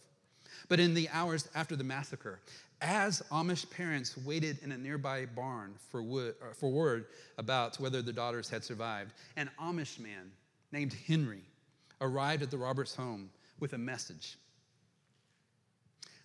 [0.67, 2.39] But in the hours after the massacre,
[2.81, 7.05] as Amish parents waited in a nearby barn for, wood, uh, for word
[7.37, 10.31] about whether their daughters had survived, an Amish man
[10.71, 11.43] named Henry
[12.01, 14.37] arrived at the Roberts home with a message.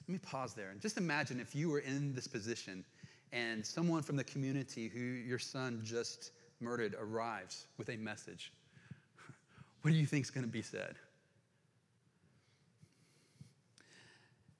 [0.07, 2.85] Let me pause there and just imagine if you were in this position
[3.33, 8.53] and someone from the community who your son just murdered arrives with a message.
[9.83, 10.97] What do you think is going to be said?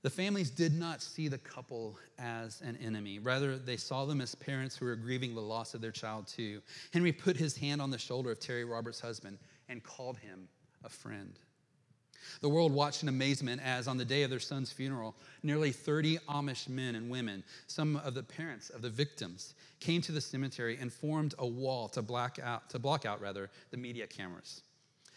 [0.03, 3.19] The families did not see the couple as an enemy.
[3.19, 6.61] Rather, they saw them as parents who were grieving the loss of their child, too.
[6.93, 9.39] Henry put his hand on the shoulder of Terri Roberts' husband
[9.71, 10.47] and called him
[10.85, 11.39] a friend.
[12.41, 16.19] The world watched in amazement as, on the day of their son's funeral, nearly 30
[16.29, 20.79] Amish men and women, some of the parents of the victims, came to the cemetery
[20.81, 24.63] and formed a wall to, black out, to block out rather, the media cameras.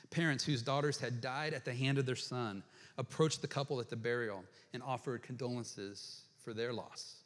[0.10, 2.64] Parents whose daughters had died at the hand of their son
[2.98, 4.44] approached the couple at the burial
[4.74, 7.18] and offered condolences for their loss.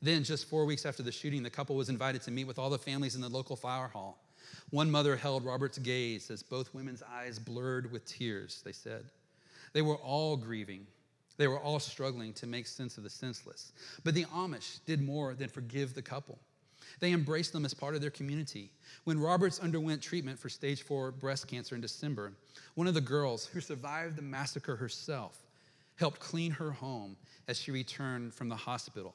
[0.00, 2.70] Then, just four weeks after the shooting, the couple was invited to meet with all
[2.70, 4.18] the families in the local fire hall.
[4.72, 9.04] One mother held Robert's gaze as both women's eyes blurred with tears, they said.
[9.74, 10.86] They were all grieving.
[11.36, 13.72] They were all struggling to make sense of the senseless.
[14.02, 16.38] But the Amish did more than forgive the couple.
[17.00, 18.72] They embraced them as part of their community.
[19.04, 22.32] When Roberts underwent treatment for stage four breast cancer in December,
[22.74, 25.38] one of the girls who survived the massacre herself
[25.96, 29.14] helped clean her home as she returned from the hospital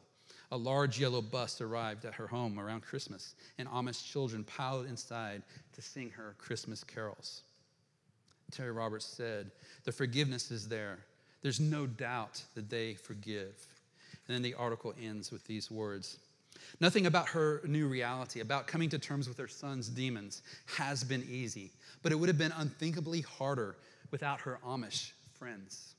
[0.51, 5.43] a large yellow bus arrived at her home around Christmas, and Amish children piled inside
[5.73, 7.41] to sing her Christmas carols.
[8.51, 9.51] Terri Roberts said,
[9.83, 10.99] The forgiveness is there.
[11.41, 13.67] There's no doubt that they forgive.
[14.27, 16.17] And then the article ends with these words
[16.79, 20.41] Nothing about her new reality, about coming to terms with her son's demons,
[20.77, 21.71] has been easy,
[22.01, 23.75] but it would have been unthinkably harder
[24.11, 25.93] without her Amish friends.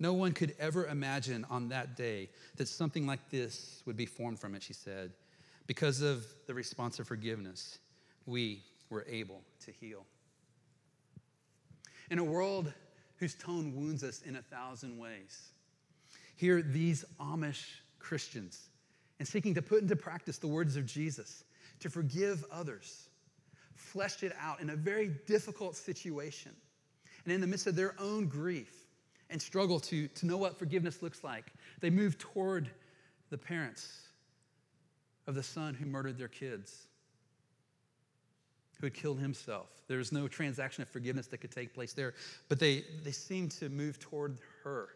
[0.00, 4.40] No one could ever imagine on that day that something like this would be formed
[4.40, 5.12] from it, she said.
[5.66, 7.78] Because of the response of forgiveness,
[8.24, 10.06] we were able to heal.
[12.10, 12.72] In a world
[13.16, 15.50] whose tone wounds us in a thousand ways,
[16.34, 17.66] here these Amish
[17.98, 18.70] Christians,
[19.18, 21.44] and seeking to put into practice the words of Jesus,
[21.80, 23.10] to forgive others,
[23.74, 26.52] fleshed it out in a very difficult situation.
[27.24, 28.79] And in the midst of their own grief
[29.30, 32.70] and struggle to, to know what forgiveness looks like, they move toward
[33.30, 34.00] the parents
[35.26, 36.88] of the son who murdered their kids,
[38.80, 39.68] who had killed himself.
[39.86, 42.14] There was no transaction of forgiveness that could take place there,
[42.48, 44.88] but they, they seemed to move toward her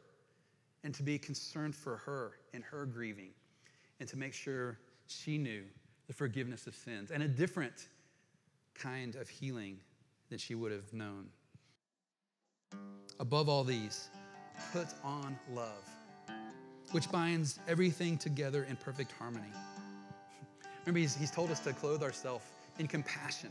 [0.83, 3.31] and to be concerned for her and her grieving
[4.01, 5.63] and to make sure she knew
[6.07, 7.89] the forgiveness of sins and a different
[8.75, 9.79] kind of healing
[10.29, 11.27] than she would have known.
[13.21, 14.09] Above all these,
[14.73, 15.89] put on love,
[16.93, 19.53] which binds everything together in perfect harmony.
[20.85, 22.45] Remember, he's, he's told us to clothe ourselves
[22.79, 23.51] in compassion,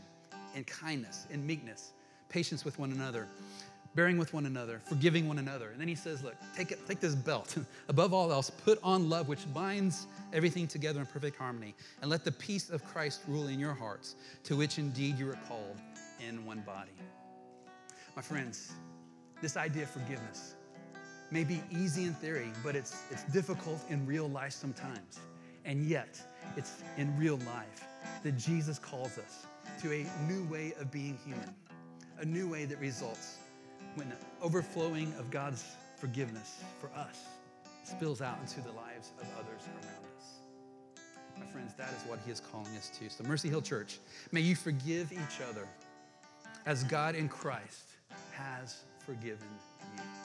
[0.54, 1.92] in kindness, in meekness,
[2.28, 3.26] patience with one another,
[3.94, 5.70] bearing with one another, forgiving one another.
[5.70, 7.56] And then he says, Look, take, it, take this belt.
[7.88, 11.74] Above all else, put on love, which binds everything together in perfect harmony.
[12.02, 15.38] And let the peace of Christ rule in your hearts, to which indeed you are
[15.48, 15.76] called
[16.26, 16.90] in one body.
[18.16, 18.72] My friends,
[19.40, 20.54] this idea of forgiveness
[21.34, 25.18] may be easy in theory, but it's, it's difficult in real life sometimes.
[25.64, 26.22] And yet,
[26.56, 27.88] it's in real life
[28.22, 29.44] that Jesus calls us
[29.82, 31.52] to a new way of being human,
[32.20, 33.38] a new way that results
[33.96, 35.64] when the overflowing of God's
[35.96, 37.24] forgiveness for us
[37.82, 40.38] spills out into the lives of others around us.
[41.36, 43.10] My friends, that is what He is calling us to.
[43.10, 43.98] So, Mercy Hill Church,
[44.30, 45.66] may you forgive each other
[46.64, 47.88] as God in Christ
[48.36, 49.48] has forgiven
[49.96, 50.23] you.